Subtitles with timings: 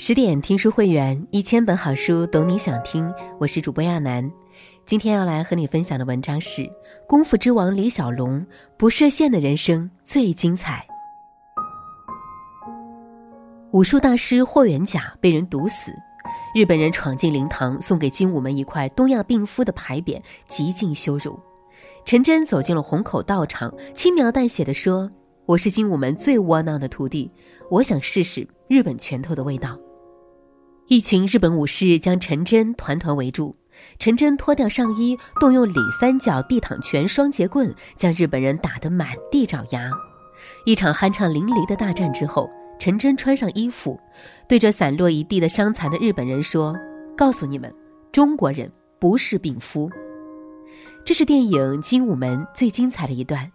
[0.00, 3.12] 十点听书会员，一千本好书，懂你想听。
[3.40, 4.30] 我是主播亚楠，
[4.86, 6.62] 今天要来和你分享的文章是
[7.08, 8.46] 《功夫之王李小龙
[8.76, 10.86] 不设限的人生最精彩》。
[13.72, 15.90] 武术大师霍元甲被人毒死，
[16.54, 21.36] 日本人闯进灵堂，送给精武门一块东亚病夫的牌匾，极尽羞辱。
[22.04, 25.10] 陈真走进了虹口道场，轻描淡写的说
[25.44, 27.28] ：“我是精武门最窝囊的徒弟，
[27.68, 29.76] 我想试试日本拳头的味道。”
[30.88, 33.54] 一群日本武士将陈真团团围住，
[33.98, 39.90] 陈真脱掉上衣，动用里三角地躺拳双截棍，将日本人打得满地找牙。
[40.64, 44.00] 一场酣畅淋漓的大战之后，陈真穿上衣服，
[44.48, 46.74] 对着散落一地的伤残的日本人说
[47.14, 47.70] ：“告诉你们，
[48.10, 49.90] 中国人不是病夫。”
[51.04, 51.52] 这是电影
[51.82, 53.52] 《精武门》最精彩的一段。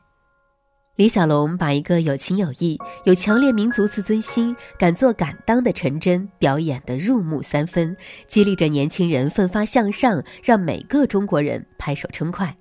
[0.95, 12.55] 李小龙把一个有情有义、有强烈民族自尊心、敢做敢当的陈真表演得入木三分，激励着年轻人奋发向上，让每个中国人拍手称快。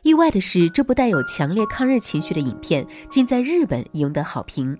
[0.00, 4.78] 意外的是，这部带有强烈抗日情绪的影片竟在日本赢得好评。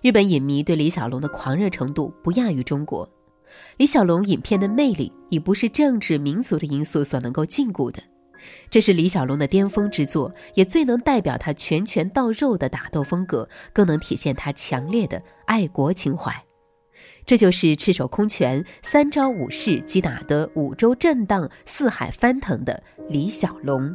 [0.00, 3.08] 日本影迷对李小龙的狂热程度不亚于中国。
[3.76, 8.00] 李小龙影片的魅力已不是政治民族的因素所能够禁锢的。
[8.70, 16.44] 这是李小龙的巅峰之作，也最能代表他拳拳到肉的打斗风格，更能体现他强烈的爱国情怀。
[17.26, 23.94] 这就是赤手空拳三招五式击打的五洲震荡、四海翻腾的李小龙。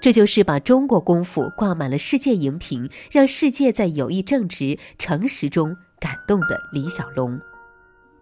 [0.00, 7.40] 这就是把中国功夫挂满了世界荧屏，让世界在友谊、正直、诚实中感动的李小龙。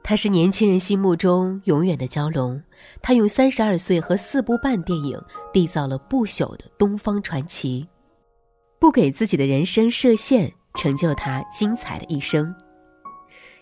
[0.04, 2.60] 他是年轻人心目中永远的蛟龙，
[3.00, 5.18] 他用三十二岁和四部半电影
[5.52, 7.86] 缔造了不朽的东方传奇，
[8.80, 12.52] 不给自己的人生设限，成就他精彩的一生。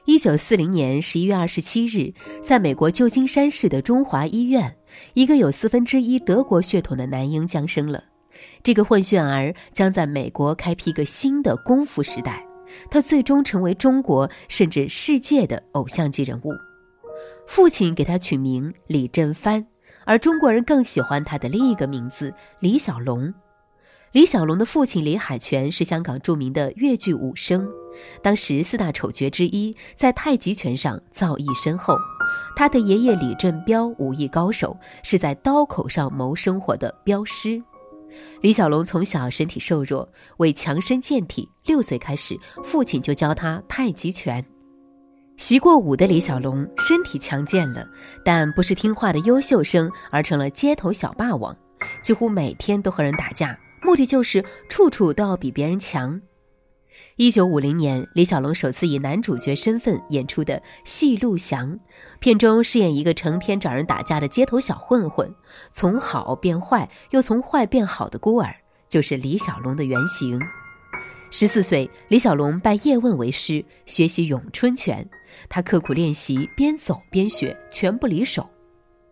[0.07, 2.13] 一九四零年十一月二十七日，
[2.43, 4.75] 在美国旧金山市的中华医院，
[5.13, 8.03] 一个有四分之一德国血统的男婴降生了，
[8.63, 12.45] 这个混血儿将在美国开辟一个新的功夫时代。
[12.91, 16.53] 他最终成为中国甚至世界的偶像级人物，
[17.47, 19.67] 父亲给他取名李振藩，
[20.05, 23.33] 而中国人更喜欢他的另一个名字李小龙。
[24.13, 27.69] 李小龙的父亲李海泉是香港著名的粤剧武生，
[28.21, 31.97] 当时四大丑角之一，在太极拳上造诣深厚。
[32.57, 37.63] 他的爷爷李振彪武艺高手，是在刀口上谋生活的镖师。
[38.41, 44.45] 李小龙从小身体瘦弱，为强身健体，六岁开始，父亲就教他太极拳。
[45.37, 47.89] 习过武的李小龙身体强健了，
[48.25, 51.57] 但不是听话的优秀生，而成了街头小霸王，
[52.03, 56.21] 几乎每天都和人打架，目的就是处处都要比别人强。
[57.17, 61.73] 一九五零年，李小龙首次以男主角身份演出的《戏陆祥》，
[62.19, 65.35] 片中饰演一个成天找人打架的街头小混混，
[65.73, 68.55] 从好变坏又从坏变好的孤儿，
[68.89, 70.41] 就是李小龙的原型。
[71.31, 75.09] 十四岁，李小龙拜叶问为师，学习咏春拳。
[75.49, 78.49] 他刻苦练习，边走边学，拳不离手，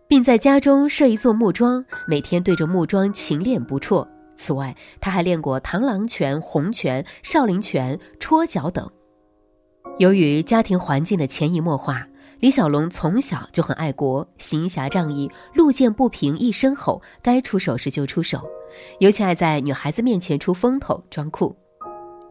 [0.07, 4.05] 并在家中设一座木桩，每天对着木桩勤练不辍。
[4.39, 8.89] 此外，他还练过螳螂拳、洪拳、少林拳、戳脚等。
[9.97, 12.07] 由于家庭环境的潜移默化，
[12.39, 18.49] 李小龙从小就很爱国，行侠仗义，路见不平一声吼，该出手时就出手，
[18.99, 21.53] 尤其爱在女孩子面前出风头、装酷。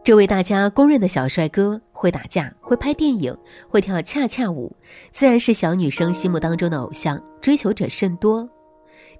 [0.03, 3.37] 这位大家公认的小帅哥，会打架，会拍电影，
[3.69, 4.75] 会跳恰恰舞，
[5.11, 8.49] 自然是小女生心目当中的偶像，追求者甚多。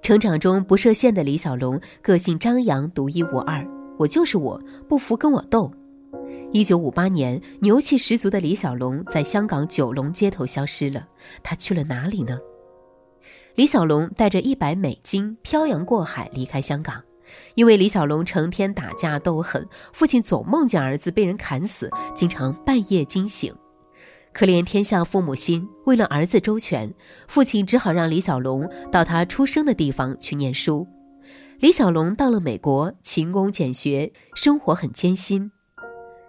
[0.02, 3.66] 成长中不设限的李小龙，个性张扬，独一无二。
[3.98, 5.70] 我就是我，不服跟我斗。
[6.52, 11.06] 一九五八年，牛气十足的李小龙在香港九龙街头消失了。
[11.42, 12.38] 他去了哪里呢？
[13.54, 17.02] 李小龙带着一百美金漂洋过海离开香港，
[17.54, 23.54] 因为李小龙成天打架斗狠，父亲总梦见儿子被人砍死，经常半夜惊醒。
[24.32, 26.92] 可怜天下父母心，为了儿子周全，
[27.28, 30.86] 父亲只好让李小龙到他出生的地方去念书。
[31.58, 35.50] 李小龙到了美国，勤工俭学，生活很艰辛。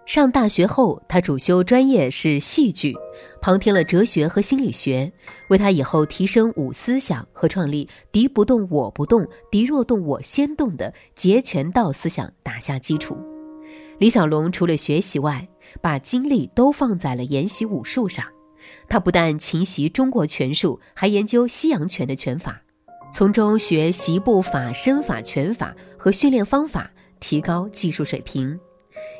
[0.04, 2.94] 上大学后，他主修专业是戏剧，
[3.40, 5.12] 旁听了哲学和心理学，
[5.48, 13.16] 为他以后提升武思想和创立“敌不动我不动，敌若动我先动”的截拳道思想打下基础。
[13.98, 15.48] 李小龙除了学习外，
[15.80, 18.24] 把精力都放在了研习武术上，
[18.88, 22.60] 他不但勤习中国拳术，还研究西洋拳的拳法，
[23.12, 26.90] 从中学习步法、身法、拳法和训练方法，
[27.20, 28.58] 提高技术水平。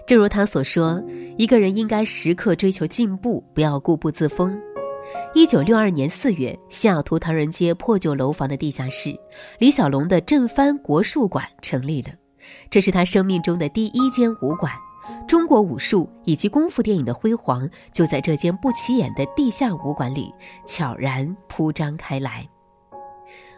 [0.07, 1.03] 正如他所说
[1.39, 4.57] ：“一个人应该时刻追求进步，不要固步自封。”
[5.35, 9.19] 一九六二年四月，西雅图唐人街破旧楼房的地下室，
[9.59, 12.11] 李小龙的正藩国术馆成立了。
[12.71, 14.73] 这是他生命中的第一间武馆。
[15.33, 20.31] 中国武术以及功夫电影的辉煌，就在这间不起眼的地下武馆里
[20.67, 22.47] 悄然铺张开来。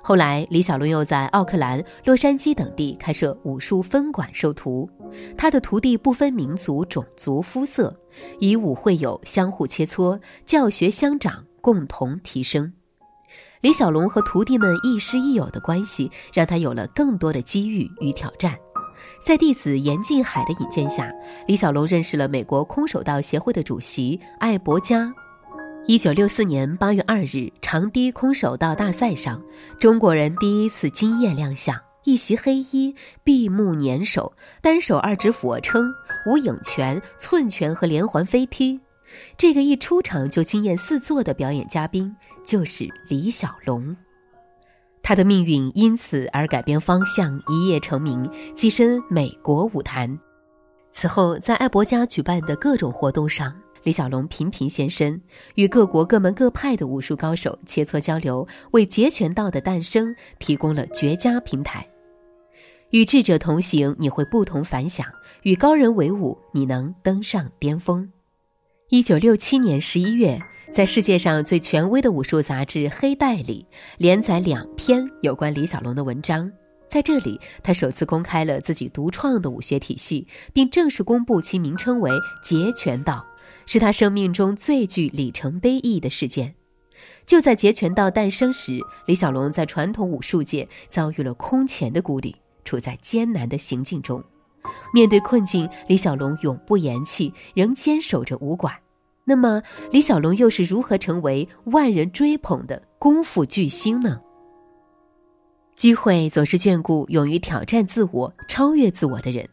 [0.00, 4.88] 后来，李小龙又在奥克兰、洛杉矶等地开设武术分馆收徒，
[5.36, 7.92] 他的徒弟不分民族、种族、肤色，
[8.38, 12.72] 以武会友，相互切磋，教学相长，共同提升。
[13.62, 18.56] 李小龙和徒弟们亦师亦友的关系，让他有了更多的机遇与挑战。
[19.20, 21.10] 在弟子严进海的引荐下，
[21.46, 25.12] 李小龙认识了美国空手道协会的主席艾伯加。
[25.86, 29.42] 一九六四年八月二日，长堤空手道大赛上，
[29.78, 35.92] 中国人第一次惊艳亮相：一袭黑衣，闭目捻手，单手二指俯卧撑、
[36.26, 38.80] 无影拳、寸拳和连环飞踢。
[39.36, 43.94] 这个一出场就惊艳四座的表演嘉宾，就是李小龙。
[45.04, 50.18] 他的命运因此而改变方向，一夜成名，跻身美国舞坛。
[50.92, 55.20] 此后，在艾伯家举办的各种活动上，李小龙频频现身，
[55.56, 61.86] 与各国各门各派的武术高手切磋交流，为截拳道的诞生提供了绝佳平台。
[62.88, 65.04] 与智者同行，你会不同凡响；
[65.42, 68.10] 与高人为伍，你能登上巅峰。
[68.88, 70.40] 一九六七年十一月。
[70.74, 73.64] 在世界上最权威的武术杂志《黑带》里，
[73.96, 76.50] 连载两篇有关李小龙的文章。
[76.88, 82.10] 在这里，他首次公开了自己独创的武学体系，并正式公布其名称为
[82.42, 83.24] 截拳道，
[83.66, 86.52] 是他生命中最具里程碑意义的事件。
[87.24, 92.34] 就在截拳道诞生时，李小龙在传统武术界遭遇了空前的孤立，
[92.64, 94.20] 处在艰难的行进中。
[94.92, 98.74] 面对困境，李小龙永不言弃，仍坚守着武馆。
[99.24, 104.20] 那么，李小龙又是如何成为万人追捧的功夫巨星呢？
[105.74, 109.48] 机会总是眷顾勇于挑战自我、超越自我的人。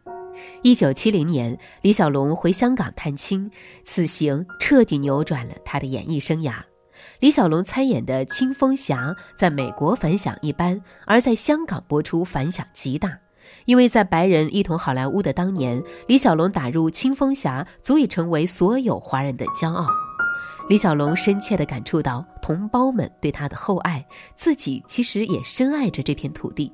[0.62, 3.50] 一九七零年，李小龙回香港探亲，
[3.84, 6.56] 此行彻底扭转了他的演艺生涯。
[7.20, 13.18] 李小龙参演的《青蜂侠》在美国反响一般，而在香港播出反响极大。
[13.66, 19.86] 因为在白人一统好莱坞的当年，李小龙打入青蜂侠，足以成为所有华人的骄傲。
[20.70, 24.06] 李小龙深切地感触到同胞们对他的厚爱，
[24.38, 26.72] 自己其实也深爱着这片土地。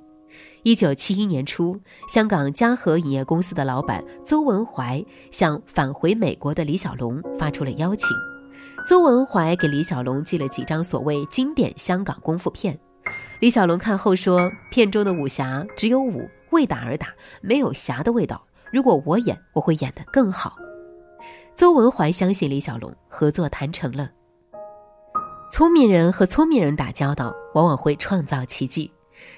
[0.63, 8.09] 一九七一年初，香港嘉禾影业公司的老板邹文怀向返回美国的李小龙发出了邀请。
[8.85, 12.77] 邹文怀给李小龙寄了几张所谓经典香港功夫片，
[13.39, 18.43] 李小龙看后说：“片中的武侠只有武。”为打而打，没有侠的味道。
[18.73, 20.57] 如果我演，我会演得更好。
[21.55, 24.09] 邹文怀相信李小龙，合作谈成了。
[25.51, 28.91] 聪明人和聪明人打交道，往往会创造奇迹。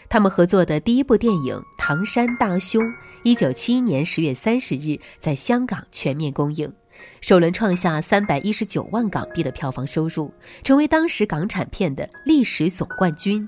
[0.10, 2.84] 他们合作的第一部电影《唐山大兄》，
[3.24, 6.74] 一九七一年十月三十日在香港全面公映，
[7.22, 10.34] 首轮创下三百一十九万港币的票房收入，
[10.64, 13.46] 成为当时港产片的历史总冠军。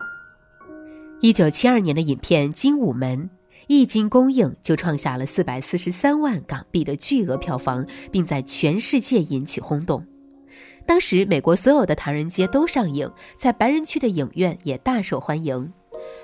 [1.19, 3.29] 一九七二年的影片《精武门》。
[3.67, 10.05] 一经公映，就创下了四百四十三万港币的巨额票房，并在全世界引起轰动。
[10.85, 15.71] 当时，美国所有的唐人街都上映，在白人区的影院也大受欢迎。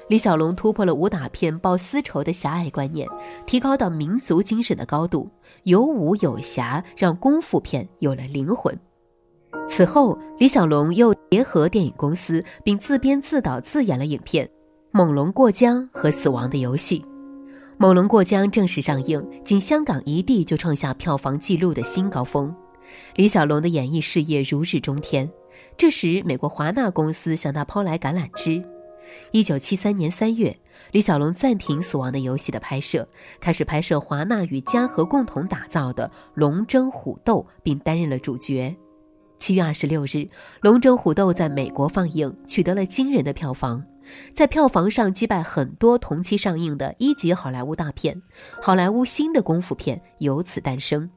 [0.10, 3.08] 李小龙突破了武打片报私仇的狭隘观念，
[3.46, 5.30] 提高到民族精神的高度，
[5.64, 8.78] 有武有侠，让功夫片有了灵魂。
[9.70, 14.46] 此后，李小龙又结合电影公司，并自编自导自演了影片
[14.92, 17.00] 《猛龙过江》和《死亡的游戏》。
[17.80, 22.54] 《猛龙过江》正式上映，仅香港一地就创下票房纪录的新高峰。
[23.16, 25.30] 李小龙的演艺事业如日中天。
[25.78, 28.64] 这时，美国华纳公司向他抛来橄榄枝。
[29.32, 30.58] 一九七三年三月，
[30.92, 33.08] 李小龙暂停《死亡的游戏》的拍摄，
[33.40, 38.76] 开始拍摄华纳与嘉禾共同打造的《龙争虎斗》，并担任了主角。
[39.38, 40.06] 七月二十六日，
[40.62, 43.84] 《龙争虎斗》在美国放映，取得了惊人的票房。
[44.34, 48.22] 在票房上击败很多同期上映的一级好莱坞大片，
[48.62, 51.10] 好莱坞新的功夫片由此诞生。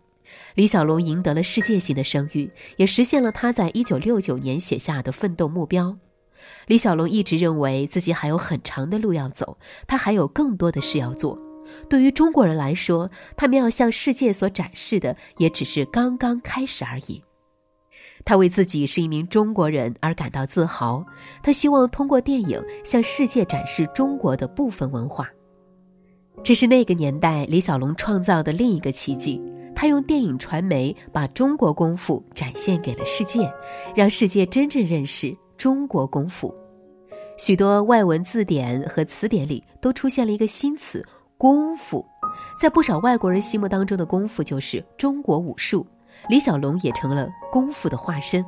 [0.55, 5.97] 李小龙赢得了世界性的声誉，也实现了他在一九六九年写下的奋斗目标。
[6.67, 11.39] 李小龙一直认为自己还有很长的路要走，他还有更多的事要做。
[11.89, 17.23] 对于中国人来说，他们要向世界所展示的也只是刚刚开始而已。
[18.25, 21.05] 他为自己是一名中国人而感到自豪。
[21.43, 25.29] 他希望通过电影向世界展示中国的部分文化。
[26.43, 29.41] 这是那个年代李小龙创造的另一个奇迹。
[29.75, 33.51] 他用电影传媒把中国功夫展现给了世界，
[33.95, 36.55] 让世界真正认识中国功夫。
[37.39, 41.03] 许多外文字典和词典里都出现了一个新词
[41.39, 42.05] “功夫”。
[42.61, 45.87] 在不少外国人心目当中的功夫就是中国武术，
[46.29, 48.45] 李小龙也成了功夫的化身。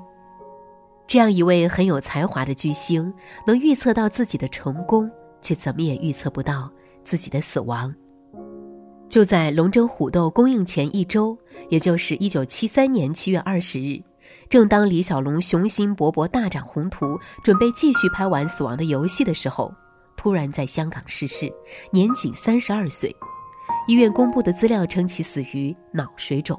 [1.06, 3.12] 这样一位很有才华的巨星，
[3.46, 5.10] 能预测到自己的成功，
[5.40, 6.70] 却怎么也预测不到
[7.04, 7.94] 自己的死亡。
[9.08, 11.36] 就在龙争虎斗公映前一周，
[11.68, 14.00] 也就是一九七三年七月二十日，
[14.48, 19.70] 正当李小龙雄心勃勃、大展宏图，准备继续拍完《死亡的游戏》的时候，
[20.16, 21.52] 突然在香港逝世，
[21.90, 23.14] 年仅三十二岁。
[23.86, 26.58] 医院公布的资料称其死于脑水肿。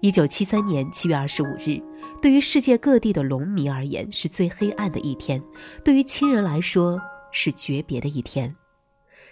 [0.00, 1.80] 一九七三年七月二十五日，
[2.22, 5.42] 对于世界各地的龙迷而言是最黑暗的一天，
[5.84, 7.00] 对于亲人来说
[7.32, 8.54] 是诀别的一天。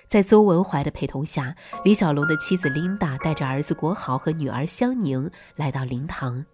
[0.09, 6.45] 在邹文怀的陪同下，李小龙的妻子琳达带着儿子国豪和女儿香宁来到灵堂，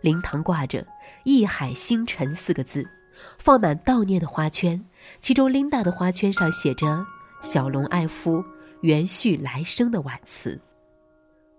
[0.00, 0.86] 灵堂挂着
[1.24, 2.88] “一海星辰”四个字，
[3.38, 4.80] 放满悼念的花圈，
[5.20, 7.04] 其中琳达的花圈上写着
[7.42, 8.44] “小龙爱夫，
[8.82, 10.60] 元续来生”的挽词。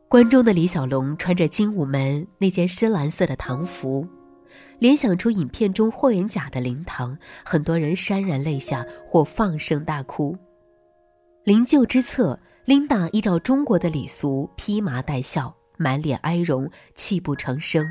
[0.08, 4.08] 关中的李小龙穿着精武门那件深蓝色的唐服，
[4.78, 10.38] 联想出影片中霍元甲的灵堂，很多人潸然泪下或放声大哭。
[11.44, 17.84] 灵柩之侧，琳达依照中国的礼俗披麻戴孝，满脸哀容，泣不成声。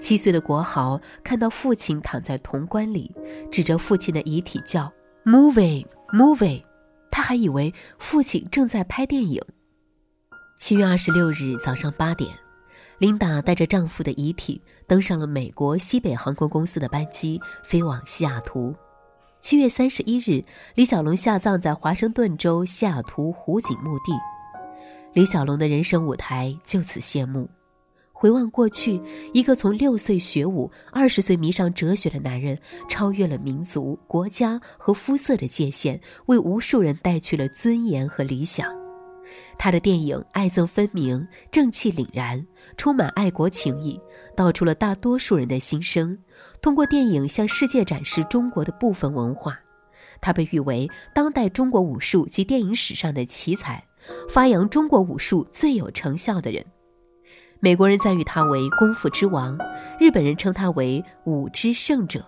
[0.00, 3.14] 七岁的国豪看到父亲躺在铜棺里，
[3.50, 4.90] 指着父亲的遗体叫
[5.24, 6.62] “movie movie”，
[7.10, 9.40] 他还以为父亲正在拍电影。
[10.58, 12.36] 七月二十六日早上八点，
[12.98, 18.74] 琳达带着丈夫的遗体登上了美国西北航空公司的班机，飞往西雅图。
[19.40, 24.12] 七月三十一日，李小龙下葬在华盛顿州西雅图湖景墓地。
[25.14, 27.48] 李小龙的人生舞台就此谢幕。
[28.12, 29.00] 回望过去，
[29.32, 38.76] 一个从六岁学武、二十岁迷上哲学的男人，超越了民族、国家和肤色的界限，为无数人带去了尊严和理想。
[39.58, 42.44] 他的电影爱憎分明、正气凛然，
[42.76, 44.00] 充满爱国情谊，
[44.36, 46.16] 道出了大多数人的心声。
[46.62, 49.58] 通过电影向世界展示中国的部分文化，
[50.20, 53.84] 他被誉为当代中国武术及电影史上的奇才，
[54.28, 56.64] 发扬中国武术最有成效的人。
[57.60, 59.58] 美国人赞誉他为功夫之王，
[59.98, 62.24] 日本人称他为武之圣者。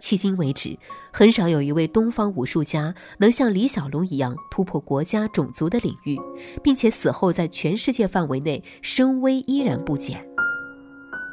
[0.00, 0.78] 迄今为止，
[1.12, 6.18] 很少有一位东方武术家能像李小龙一样突破国家、种族的领域，
[6.62, 10.22] 并且死后在全世界范围内声威依然不减。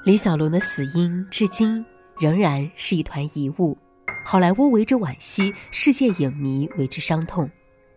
[0.06, 1.86] 李小龙的死因至今
[2.20, 3.78] 仍然是一团疑雾，
[4.26, 7.50] 好莱坞为之惋惜，世界影迷为之伤痛，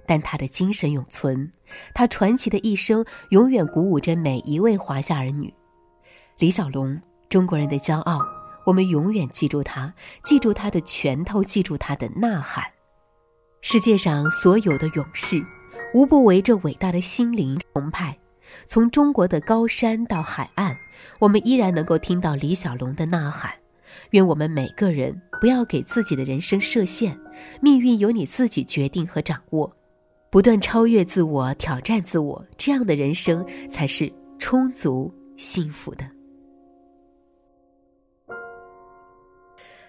[0.04, 1.50] 但他的精神永存，
[1.94, 5.52] 他传奇的一生永远鼓舞着每一位华夏儿女。
[6.38, 8.35] 李小龙，中国人的骄傲。
[8.66, 9.94] 我们永远记住他，
[10.24, 12.64] 记住他的拳头，记住他的呐喊。
[13.62, 15.40] 世界上所有的勇士，
[15.94, 18.18] 无不为这伟大的心灵澎湃。
[18.66, 20.76] 从中国的高山到海岸，
[21.20, 23.52] 我们依然能够听到李小龙的呐喊。
[24.10, 27.16] 愿我们每个人不要给自己的人生设限，
[27.60, 29.72] 命运由你自己决定和掌握。
[30.28, 36.15] 不断超越自我，挑战自我，这样的人生才是充足幸福的。